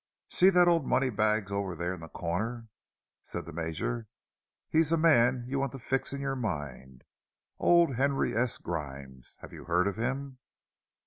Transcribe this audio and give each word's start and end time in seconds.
"See 0.31 0.49
that 0.49 0.67
old 0.67 0.87
money 0.87 1.11
bags 1.11 1.51
over 1.51 1.75
there 1.75 1.93
in 1.93 1.99
the 1.99 2.07
corner," 2.09 2.69
said 3.21 3.45
the 3.45 3.53
Major. 3.53 4.07
"He's 4.67 4.91
a 4.91 4.97
man 4.97 5.43
you 5.45 5.59
want 5.59 5.73
to 5.73 5.77
fix 5.77 6.11
in 6.11 6.21
your 6.21 6.35
mind—old 6.35 7.97
Henry 7.97 8.35
S. 8.35 8.57
Grimes. 8.57 9.37
Have 9.41 9.53
you 9.53 9.65
heard 9.65 9.87
of 9.87 9.97
him?" 9.97 10.39